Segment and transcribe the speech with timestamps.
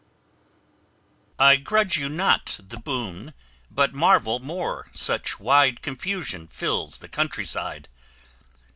[1.37, 3.35] MELIBOEUS I grudge you not the boon,
[3.69, 7.87] but marvel more, Such wide confusion fills the country side.